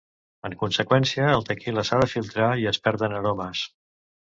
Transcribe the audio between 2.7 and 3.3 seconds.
es perden